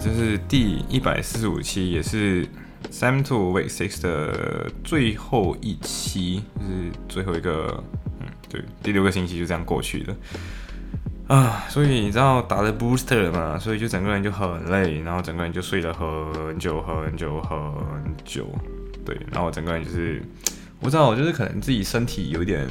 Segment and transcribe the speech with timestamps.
[0.00, 2.46] 这是第一百四十五期，也是
[2.90, 7.82] Sam to Week Six 的最后一期，就是最后一个，
[8.20, 10.16] 嗯，对，第六个星期就这样过去了
[11.26, 11.64] 啊。
[11.68, 17.58] 所以你知道打了 Booster 嘛，所以就整个人就很累，然后整个人就睡了很久很久很
[18.24, 18.46] 久，
[19.04, 20.22] 对，然后整个人就是
[20.78, 22.64] 我知道，我就是可能自己身体有点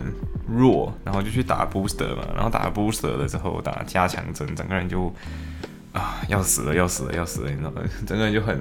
[0.48, 5.14] 弱，然后就去打 Booster 嘛，然后打 Booster 了之后打加强针，整个人就。
[5.94, 7.50] 啊，要死了，要死了，要死了！
[7.50, 7.82] 你知道吗？
[8.06, 8.60] 整个人就很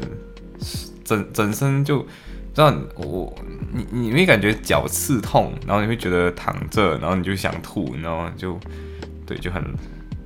[1.05, 2.07] 整整身就，
[2.55, 3.34] 让我
[3.73, 8.33] 你你会感觉脚刺痛，然后你会觉得躺着，然后你就想吐，你知道吗？
[8.37, 8.59] 就
[9.27, 9.62] 对，就很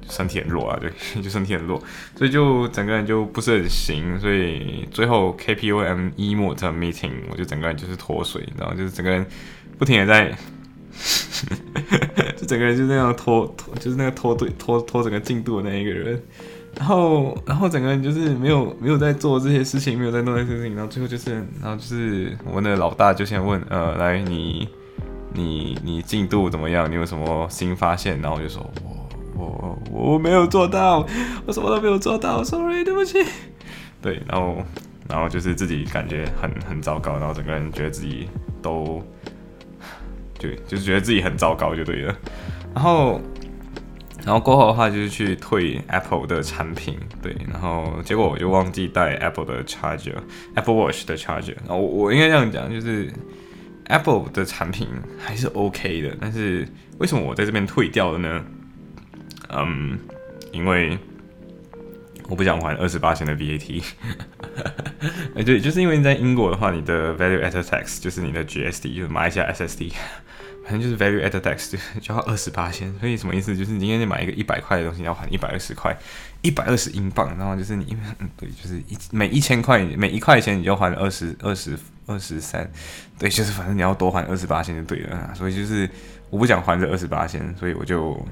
[0.08, 1.82] 身体很弱啊，对， 就身体很弱，
[2.16, 9.26] 所以就整个人就不是很行，所以最后 KPOM 一模这 meeting 我就整个人就是脱水，然后就是整个人
[9.78, 10.30] 不停的在，
[12.36, 16.22] 就整个人就那样拖拖，就是那个拖队拖拖整个进度的那一个人。
[16.76, 24.68] 然后，然后整个人就是没有没有在做这些事情，没有在弄这些事情，然后最后就是，然后就是我们的老大就先问，呃，来你
[25.34, 26.90] 你你进度怎么样？
[26.90, 28.20] 你有什么新发现？
[28.22, 28.70] 然后就说，
[29.36, 31.04] 我我我没有做到，
[31.44, 33.18] 我什么都没有做到，sorry，对不起。
[34.00, 34.56] 对，然后
[35.08, 38.28] 然后就是自己感觉很很糟糕，然后整个人觉得自己
[38.62, 39.02] 都，
[40.38, 42.16] 对，就是觉得自己很糟糕就对了，
[42.74, 43.20] 然后。
[44.24, 51.56] 然后过后的话就是去退 Apple 的产品，对，然后结果我就忘记带 Apple 的 charger，Apple Watch 的 charger。
[51.66, 53.10] 然后我我应该这样讲，就是
[53.86, 56.68] Apple 的产品还是 OK 的，但是
[56.98, 58.44] 为什么我在这边退掉了呢？
[59.52, 59.98] 嗯，
[60.52, 60.96] 因为
[62.28, 63.82] 我不想还二十八千的 VAT。
[65.34, 69.92] 哎，对，就是因为你在英国的话，你的 Value Added Tax 就是你的 GST，就是马来西亚 SSD。
[70.70, 73.56] 反正就是 value added tax 就要二十八千，所以什么意思？
[73.56, 75.92] 就是你今天买一个一百块的东西，要还一百二十块，
[76.42, 81.76] 一百二十英镑，然后就是你，嗯，对，就是一每一千块，每一块钱你就还二十二十
[82.06, 82.70] 二十三，
[83.18, 85.34] 对，就是反正你要多还二十八千就对了。
[85.34, 85.90] 所以就是
[86.30, 88.24] 我不想还这二十八千，所以我就，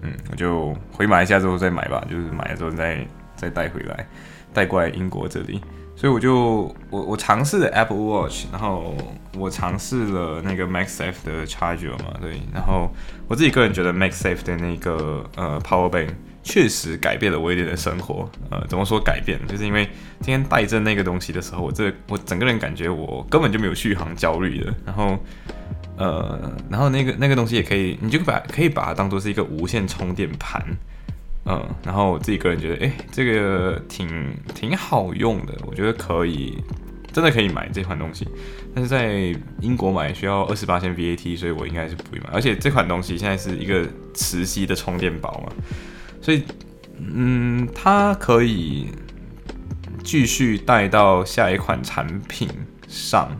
[0.00, 4.06] 嗯，我就回马来西亚之后再买吧，就是买了之后再再带回来，
[4.54, 5.60] 带过来英国这里。
[5.96, 8.94] 所以我就我我尝试了 Apple Watch，然后
[9.38, 12.90] 我尝试了那个 MagSafe 的 charger 嘛，对，然后
[13.26, 16.10] 我自己个人觉得 MagSafe 的那个呃 Power Bank
[16.42, 19.40] 确实改变了我一点的生活，呃，怎么说改变？
[19.48, 19.86] 就是因为
[20.20, 25.18] 今天带着那个东西的时候，我这我整个人感觉我根本就没有续航焦虑的，然后
[25.96, 30.62] 呃，然后那个那个东西也可以，你就把可以把它当做是一个无线充电盘。
[31.48, 36.58] 嗯，然后我自己个人觉得，哎，这个挺挺好用的，我觉得可以，
[37.12, 38.26] 真的可以买这款东西。
[38.74, 42.30] 但是在英国买需要二十八千 VAT，所以我应该是不会买。
[42.32, 45.52] 而且这款东西现在是一个磁吸的充电宝嘛，
[46.20, 46.42] 所以，
[46.98, 48.88] 嗯，它可以
[50.02, 52.48] 继续带到下一款产品
[52.88, 53.30] 上。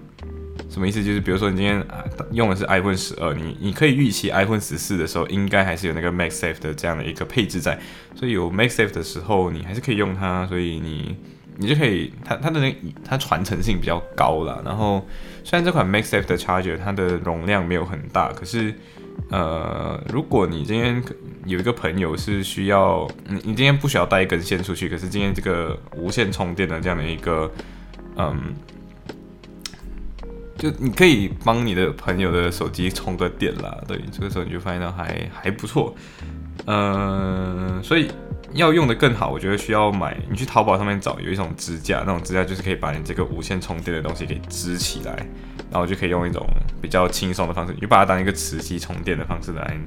[0.77, 1.03] 什么意思？
[1.03, 7.79] 就是比如说你今天啊用的是 iPhone 十二，你你可以预期 iPhone 十四的时候应该还是有那个 MagSafe 的这样的一个配置在，
[8.15, 11.17] 所以有 MagSafe 的时候你还是可以用它，所以你
[11.57, 14.61] 你就可以它它的那它传承性比较高了。
[14.67, 15.03] 然后
[15.45, 18.75] 虽然这款 MagSafe 的 charger 它的容量没有很大，可是
[19.31, 21.03] 呃如果你今天
[21.47, 27.51] 有一个朋友是需要你你今天不需要带一根线出去，可是今天这个无线充电的这样的一个
[28.19, 28.55] 嗯。
[30.57, 35.95] 就你可以帮你的朋友的手机充个电啦，对，这个时候你就发现到还还不错，
[36.67, 38.11] 嗯，所以
[38.55, 45.15] 要用的更好，我觉得需要买，你去淘宝上面找有一种支架，那种支架就是可以把你这个无线充电的东西给支起来，
[45.71, 46.43] 然后就可以用一种
[46.81, 49.79] 比较轻松的方式，你就把它当一个磁吸充电的方式来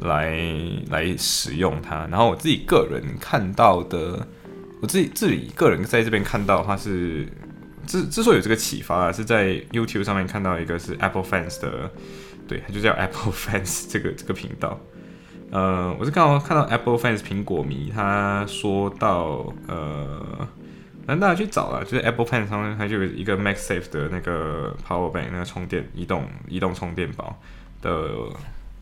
[0.00, 0.38] 来
[0.90, 2.06] 来使用它。
[2.10, 4.26] 然后我自己个人看到的，
[4.82, 7.26] 我自己自己个人在这边看到的话是。
[7.86, 11.90] 之之所以有这个启发啊，是在 YouTube 上面看到一个是 Apple Fans 的，
[12.48, 14.78] 对，它就叫 Apple Fans 这个这个频道。
[15.50, 20.48] 呃，我是刚好看到 Apple Fans 苹果迷，他说到，呃，
[21.06, 27.38] 反正大家去找啊，就是 Apple Fans 上面它就有一个 MagSafe 的那个 Power Bank 那个充电移动移动充电宝
[27.82, 28.10] 的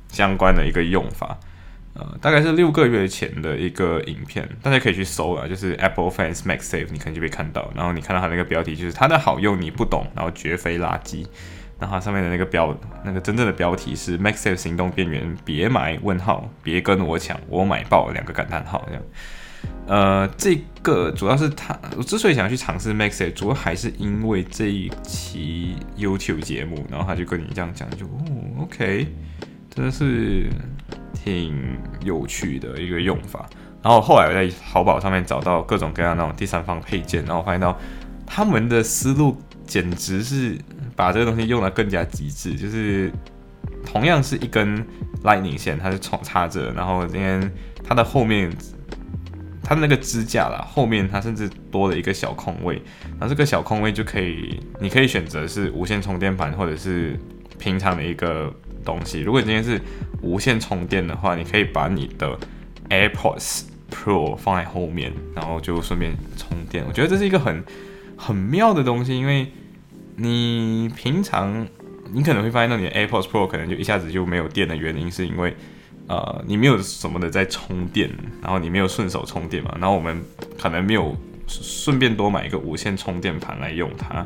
[0.08, 1.38] 相关的一个用法。
[1.94, 7.70] 呃，大概是六个月前的一个影片，大家可以去搜啊，就是 Apple Fans Max Safe，你可能就被看到。
[7.76, 11.26] 然后你看到它那个标题就是它的好用你不懂，然后绝非垃圾。
[11.78, 12.74] 然后上面的那个标，
[13.04, 19.02] 那个真正的标题是 Max Safe 行动边缘，别买问号，别跟我抢，我买爆两个感叹号这样。
[19.86, 28.24] 呃，这个主要是他，我之所以想要去尝试 Max Safe，主要还是因为这一期 YouTube 节目，然后他就跟你这样讲，就哦
[28.60, 29.08] ，OK，
[29.74, 30.48] 真的是。
[31.22, 33.48] 挺有趣的一个用法，
[33.80, 37.78] 然后后来我在淘宝上面找到各种各样那种第三方配件，然后发现到
[38.26, 40.58] 他们的思路简直是
[40.96, 43.12] 把这个东西用的更加极致，就是
[43.86, 44.84] 同样是一根
[45.22, 47.52] Lightning 线，它是从插着，然后今天
[47.84, 48.50] 它的后面
[49.62, 52.82] 它的那个支架啦，后面它甚至多了一个小空位，
[53.12, 57.16] 然后这个小空位就可以，你可以选择是无线充电盘或者是
[57.60, 58.52] 平常的一个
[58.84, 59.80] 东西，如果今天是。
[60.24, 62.38] 无线充电的话，你可以把你的
[62.88, 66.84] AirPods Pro 放在后面，然后就顺便充电。
[66.86, 67.60] 我觉得这是一个很
[68.16, 69.50] 很妙的东西，因为
[70.14, 71.66] 你平常
[72.12, 75.56] 你可能会发现，到你的 AirPods Pro 可能就一下子就没有电的原因，是因为
[76.06, 78.08] 呃你没有什么的在充电，
[78.40, 79.76] 然后你没有顺手充电嘛。
[79.80, 80.22] 然后我们
[80.56, 81.16] 可能没有
[81.48, 84.24] 顺便多买一个无线充电盘来用它。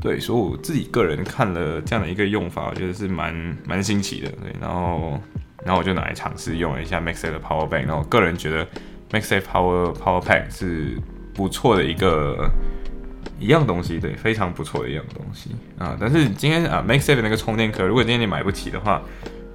[0.00, 4.28] 对，所以我自己个人看了这样的一个用法，我觉得是蛮蛮新奇的。
[4.30, 5.20] 对，然后
[5.64, 8.66] 然后我就拿来尝试用了一下 Maxsafe 的 Power Bank，然后个人觉得
[9.10, 10.96] Maxsafe Power Power Pack 是
[11.34, 12.48] 不错的一个
[13.40, 15.96] 一样东西，对，非常不错的一样东西啊。
[15.98, 19.02] 但是今天啊，Maxsafe 那个充电壳，如果今天你买不起的话，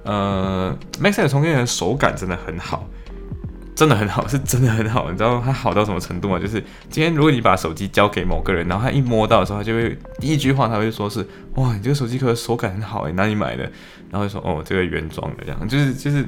[0.04, 2.86] 呃，Maxsafe 充电的手感真的很好。
[3.74, 6.38] 真的很好，是真的很好，你知道它好到什么程度吗？
[6.40, 13.64] 就是今天如果你把手机交给某个人，然后他一摸到的时候，他就会第一句话他会说是哇，你这个手机壳手感很好诶，哪里买的？
[14.10, 16.24] 然后就说哦，这个原装的这样，就是就是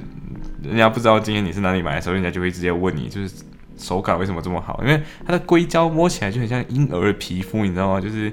[0.63, 3.35] 人家不知道今天你是哪里买的时候，人家就会直接问你，就是
[3.77, 4.81] 手感为什么这么好？
[4.83, 8.01] 因为它的硅胶摸起来就很像婴儿的皮肤，你知道吗？
[8.01, 8.33] 就是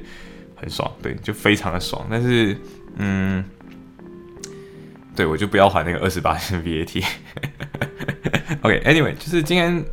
[0.56, 2.08] 很爽，对，就非常的爽。
[2.10, 2.56] 但是
[2.96, 3.44] 嗯，
[5.16, 7.04] 对我就不要还那个二十八的 VAT。
[8.62, 9.84] OK，Anyway，就是今天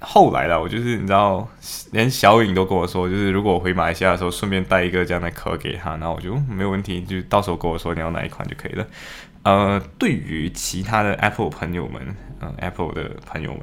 [0.00, 1.48] 后来了，我就是你知道，
[1.92, 8.86] 连小颖都跟我说，就是如果我回马来西亚的时候，顺便带一个这样的壳给他，然后我就没有问题，就到时候跟我说你要哪一款就可以了。
[9.44, 13.62] 呃，对于其他的 Apple 朋友们，嗯，Apple 的朋友们，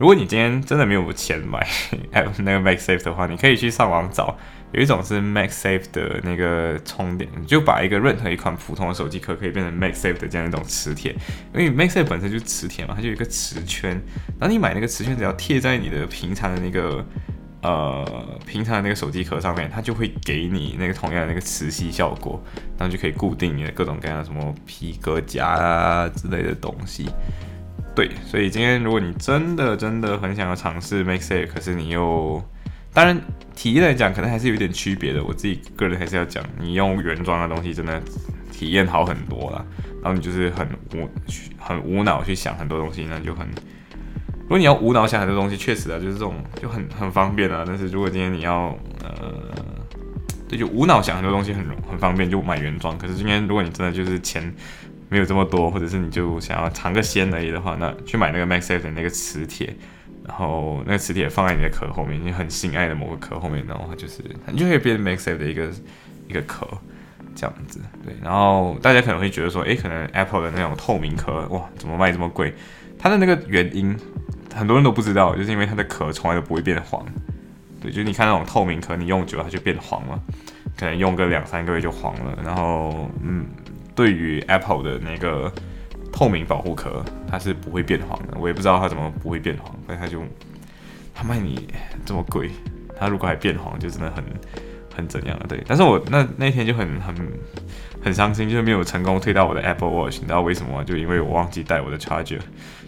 [0.00, 1.60] 如果你今天真的没有钱买
[2.38, 4.34] 那个 MagSafe 的话，你可以去上网找。
[4.72, 11.14] 有一种是 MagSafe 的那个充电，你就把一个任何一款普通的手机壳可以变成 MagSafe 的这样一种磁铁，
[11.52, 13.90] 因为 MagSafe 本身就是磁铁嘛，它就有一个磁圈，
[14.38, 17.04] 然后你买那个磁圈只要贴在你的平常的那个
[17.60, 22.42] 呃平常的那个手机壳上面，它就会给你那个同样的那个磁吸效果，
[22.78, 27.06] 然后就可以固定你的各种各样的什么皮革夹啊之类的东西。
[28.00, 32.42] 对，所以今天如果你真的真的很想要尝试 MagSafe，可是你又
[32.94, 33.20] 当然，
[33.54, 35.22] 体验来讲，可能还是有点区别的。
[35.22, 38.00] 我自己个人还是要讲，你用原装的东西，真的
[38.50, 39.66] 体验好很多了。
[40.02, 41.06] 然后你就是很无
[41.58, 43.46] 很无脑去想很多东西，那就很。
[44.44, 47.64] 如果你要无脑想很多东西，确实啊，就是这种就很很方便啊。
[47.66, 48.74] 但是如果今天你要
[49.04, 49.54] 呃，
[50.48, 52.96] 对，就无脑想很多东西很很方便，就买原装。
[52.96, 54.50] 可是今天如果你真的就是钱
[55.10, 59.76] 没有这么多，或者是你就想要尝个鲜而已的话，那去买那个 Max Safe 的那个磁铁。
[60.22, 65.68] 然后那个磁铁放在你的壳后面，你很心爱的某个壳后面，然后就是你就可以变 Max Safe 的一个
[66.28, 66.68] 一个壳
[67.34, 67.80] 这样子。
[68.04, 72.54] 对，然后大家可能会觉得说，诶，可能 Apple 的那种透明壳，哇，怎么卖这么贵？
[72.96, 73.96] 它的那个原因
[74.54, 77.04] 很多人都不知道，就是因为它的壳从来都不会变黄。
[77.80, 80.22] 对，就是你看那种透明壳，你用久了它就变黄了，
[80.78, 82.38] 可能用个两三个月就黄了。
[82.44, 83.46] 然后，嗯，
[84.00, 85.52] 对于 Apple 的那个。
[86.12, 88.36] 透明保护壳，它是不会变黄的。
[88.36, 90.20] 我也不知道它怎么不会变黄，但它就
[91.14, 91.68] 它卖你
[92.04, 92.50] 这么贵，
[92.98, 94.24] 它如果还变黄，就真的很
[94.92, 95.46] 很怎样了。
[95.48, 97.14] 对，但是我那那天就很很
[98.02, 100.18] 很伤心，就是没有成功推到我的 Apple Watch。
[100.18, 100.84] 你知道为什么吗？
[100.84, 102.40] 就因为我忘记带我的 charger，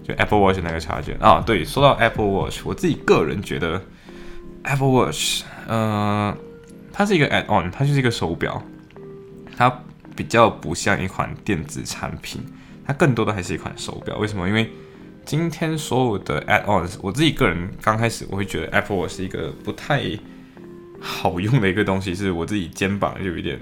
[0.02, 1.40] 就 Apple Watch 那个 charger 啊。
[1.46, 3.80] 对，说到 Apple Watch，我自己个人觉得
[4.64, 6.36] Apple Watch，呃，
[6.92, 8.60] 它是一个 add on，它就是一个手表，
[9.56, 9.70] 它
[10.16, 12.42] 比较不像一款电子产品。
[12.84, 14.48] 它更多的还是一款手表，为什么？
[14.48, 14.68] 因为
[15.24, 20.02] 今天所有的 add-ons，我自己个人刚开始我会觉得 Apple Watch 是一个不太
[21.00, 23.58] 好用的一个东西，是我自己肩膀就有一点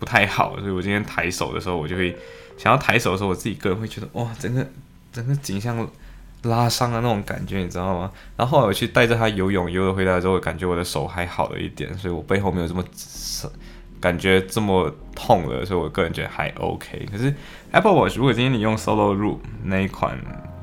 [0.00, 2.16] 不太好，所以我今天抬手的时候，我就会
[2.58, 4.66] 想要抬手的时候，我自己个人会觉得哇，整个
[5.12, 5.88] 整个景象
[6.42, 8.10] 拉伤的那种感觉，你知道吗？
[8.36, 12.84] 然后后来我去带着它游泳，游了回来之后，感觉我的手还好了一点，所以我背后没有这么
[14.00, 17.06] 感觉这么痛了，所以我个人觉得还 OK。
[17.10, 17.32] 可是
[17.72, 20.18] Apple Watch 如果今天你用 Solo Root 那一款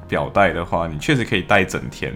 [0.07, 2.13] 表带的话，你确实可以戴整天。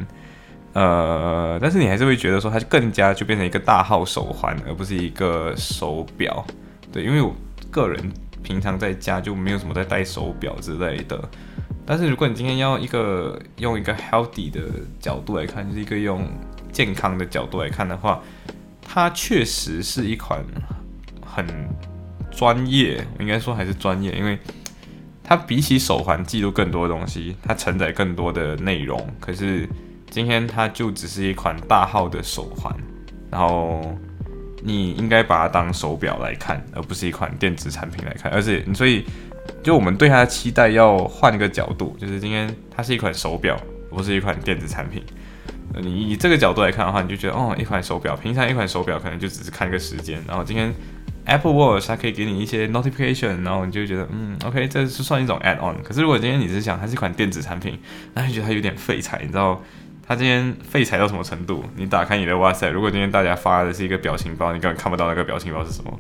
[0.74, 6.46] 呃，但是你还是会觉得说，它更加就变成一个大号手环，而不是一个手表。
[6.92, 7.34] 对，因为我
[7.72, 8.12] 个人
[8.44, 11.18] 平常在家就没有什么在戴手表之类的。
[11.86, 14.62] 但是如果你今天要一个用一个 healthy 的
[15.00, 16.28] 角度来看，就是一个用
[16.74, 18.22] 健康的角度来看的话，
[18.82, 20.44] 它确实是一款
[21.26, 21.48] 很
[22.36, 24.38] 专业，应该说还是专业，因为
[25.24, 29.08] 它比起手环记录更多东西，它承载更多的内容。
[29.20, 29.68] 可是
[30.10, 32.76] 今天它就只是一款大号的手环，
[33.32, 33.98] 然后
[34.62, 38.32] 你应该把它当手表来看，而不是一款电子产品来看。
[38.32, 39.06] 而且，所以
[39.64, 45.04] 就我们对它的期待要换个角度，就是今天它是一款手表，不是一款电子产品。
[45.78, 50.74] 你以这个角度来看的话，你就觉得哦，一款手表，平常一款手表可能就只是看个时间，然后今天
[51.26, 55.82] Apple Watch 它可以给你一些 notification，然后你就觉得嗯，OK，这是算一种 add on。
[55.84, 57.80] 可是如果今天你是想它是一款电子产品，
[58.14, 59.62] 那就觉得它有点废材，你知道？
[60.08, 61.66] 它今天废材到什么程度？
[61.76, 66.00] 你打开你的哇塞，如果今天大家发的是一个表情包，你根本看不到那个表情包是什么。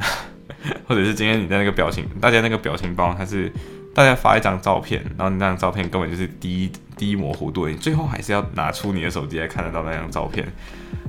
[0.86, 3.50] 或者是今天你在那个表情，大家那个表情包，它是
[3.94, 10.46] 大家发一张照片，然后你那张照片根本就是低低模糊度，你最后还是要拿出你的手机来看得到那张照片。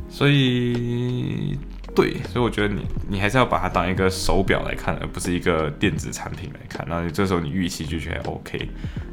[0.09, 1.59] 所以，
[1.93, 6.85] 对，所以我觉得你你还是要把它当一个手表来看，而不是一个电子产品来看。
[6.87, 8.69] 然后这时候你预期就觉得 OK。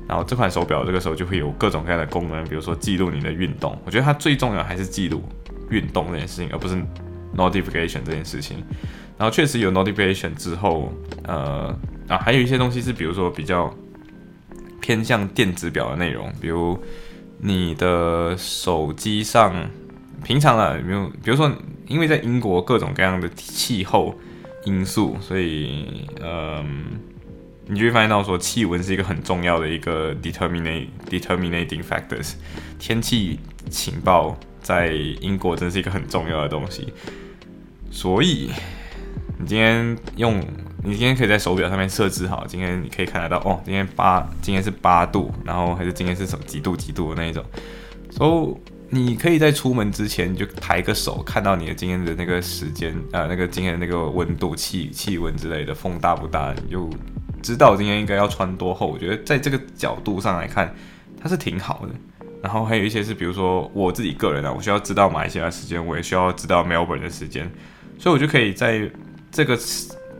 [0.09, 3.77] 然后这款手表这个时候就会有各种各样的功能，比如说记录你的运动。
[3.85, 5.23] 我觉得它最重要还是记录
[5.71, 6.77] 运动这件事情，而不是
[7.37, 8.65] notification 这件事情。
[9.19, 10.93] 然后确实有 notification 之后，
[11.25, 13.75] 呃啊，还有一些东西是比如说比较
[14.81, 16.81] 偏向电子表的内容，比如
[17.41, 19.53] 你的手机上
[20.25, 21.53] 平常啊，没有，比如说
[21.87, 24.15] 因为在英国各种各样的气候
[24.65, 27.01] 因素，所以嗯。
[27.71, 32.33] 你就会发现到说，气温是一个很重要的一个 determining determining factors。
[32.79, 34.87] 天气情报在
[35.21, 36.91] 英国真是一个很重要的东西。
[37.91, 38.51] 所以，
[39.39, 40.41] 你今天用，
[40.83, 47.45] 你今天可以在手表上面设置好，今天你可以看得到，哦，今天八，今天是八度，然后还是今天是什么几度几度的那一种。
[48.11, 56.89] 所以，你可以在出门之前就抬个手，看到你的今天的那个时间，呃，那个今天那个温度、气气温之类的，风大不大，你就。
[57.41, 60.75] 知道今天应该要穿多厚，我觉得在这个角度上来看，
[61.23, 61.95] 它是挺好的。
[62.43, 67.49] 然后还有一些是，比如说我自己个人啊，我需要知道马来西亚时间，我也需要知道 Melbourne 的时间，
[67.97, 68.91] 所以我就可以在
[69.31, 69.57] 这个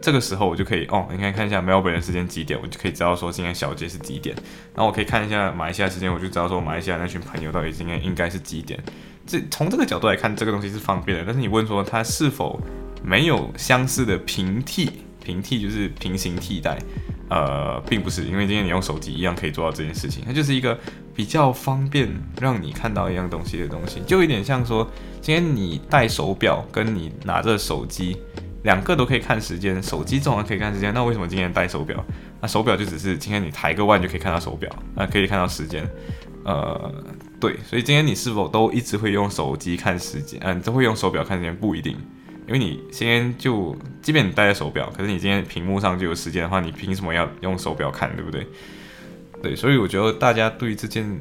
[0.01, 4.35] 这个时候，我就可以哦，你看看一下 Melbourne 时间几点，我就可以知道说今天小姐是几点。
[4.75, 8.79] 然后我可以看一下马来西亚时间，我就知道说马来西亚那群朋友到底今天应该是几点。
[9.27, 11.25] 这从这个角度来看，这个东西是方便的。
[11.25, 12.61] 但是你问说它是否
[13.03, 14.91] 没有相似的平替？
[15.23, 16.79] 平替就是平行替代。
[17.31, 20.79] 呃，并不是，因为今天你用手机一样可以做到这件事情，它就是一个
[21.15, 22.09] 比较方便
[22.41, 24.91] 让你看到一样东西的东西，就有点像说，
[25.21, 28.17] 今天你戴手表跟你拿着手机，
[28.63, 32.05] 两个都可以看时间，手机正好可以看时间，那为什么今天戴手表？
[32.41, 35.89] 那手表就只是今天你抬个腕就可以看到手表，那可以看到时间，
[36.45, 36.93] 呃，
[37.41, 40.41] 对，所以今天你是否都一直会用手机看时间？
[40.43, 41.97] 嗯，都会用手表看时间不一定。
[42.47, 48.47] 因为你今天就，即便你戴着手表，可是你今天屏幕上就有时间的话，你凭什么要用手表看，对不对？
[49.43, 51.21] 对，所以我觉得大家对于这件，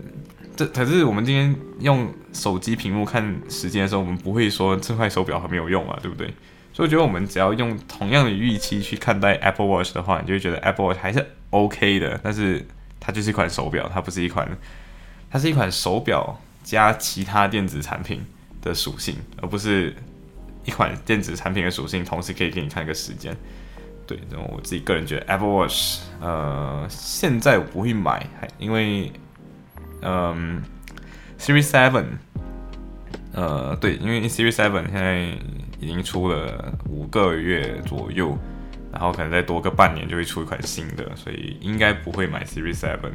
[0.55, 6.33] 这可是我们今天用手机屏幕看时间的时候，我们不会说这块手表很没有用啊，对不对？
[6.77, 12.63] 所以我觉得我们只要用同样的预期去看待 Apple Watch 的话，你就会觉得 Apple Watch 还是 OK 的，但是
[12.99, 14.47] 它就是一款手表，它不是一款，
[15.31, 18.23] 它是一款手表加其他电子产品
[18.61, 19.95] 的属性，而不是。
[20.65, 23.33] 一款电子产品的属性，同时可以给你看一个时间。
[24.05, 28.27] 对，然后我自己个人觉得 Apple Watch，呃，现在我不会买，
[28.59, 29.09] 因为，
[30.01, 30.61] 嗯
[31.39, 32.05] ，Series Seven，
[33.31, 35.31] 呃，对，因为 Series Seven 现在
[35.79, 38.37] 已经出了五个月左右，
[38.91, 43.11] 然后可能再多个半年就会出一款新的，所以应该不会买 Series Seven，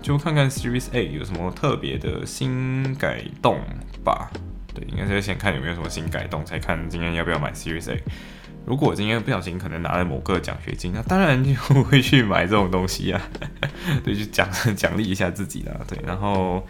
[0.00, 3.60] 就看看 Series Eight 有什么特别的新改动
[4.04, 4.30] 吧。
[4.74, 8.02] 对应该是先看有没有什么新改动，才看今天要不要买 Series A。
[8.66, 13.20] 如果今天不小心可能拿了某个奖学金，那当然就会去买这种东西啊。
[14.04, 15.72] 对，就奖奖励一下自己啦。
[15.88, 16.62] 对，然后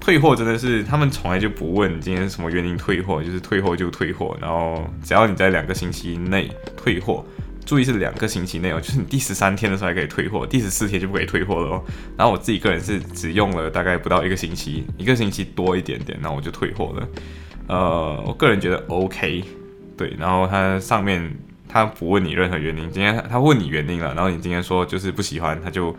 [0.00, 4.36] 退货真的是他们从来就不问你今天什么原因退货，就是退货就退货。
[4.40, 7.24] 然后只要你在两个星期内退货，
[7.66, 11.84] 注意是两个星期内哦，就是你第十三天的时候还可以退货，第十四天就不可以退货了哦。
[12.16, 17.08] 然后我自己个人是只用了大概不到一个星期，一个星期多一点点，那我就退货了。
[17.68, 19.44] 呃，我个人觉得 OK，
[19.96, 21.30] 对，然后它上面
[21.68, 25.94] 他不问你任何原因，今天他问你原因了，然后你今天说就是不喜欢，他就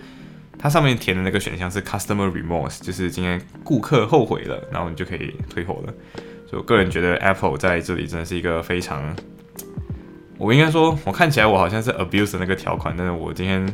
[0.62, 5.94] 它上面填的那个选项是 customer remorse，就是今天顾客后悔了，然后你就可以退货了。
[6.48, 9.16] 所以我个人觉得 Apple 在这里真的是一个非常，
[10.38, 13.66] 我应该说，我看起来我好像是 abuse 那个条款，但是我今天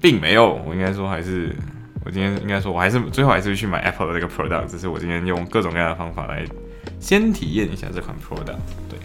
[0.00, 1.54] 并没有，我应该说还是。
[2.02, 6.42] 我今天应该说，我还是最后还是去买 Apple 的这个 product，只是我今天用各种各样的方法来
[6.98, 8.56] 先体验一下这款 product。
[8.88, 8.98] 对，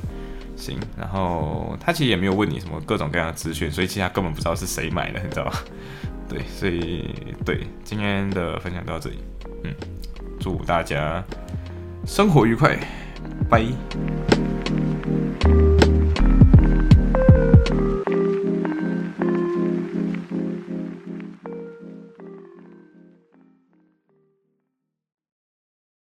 [0.55, 5.61] 行，然后他其实也没有问你什么各种各样的资讯，所以其实他根本不知道是谁买的，你知道吧？
[6.27, 7.13] 对，所以
[7.45, 9.17] 对今天的分享到这里，
[9.63, 9.73] 嗯，
[10.39, 11.23] 祝大家
[12.05, 12.77] 生活愉快，
[13.49, 14.54] 拜。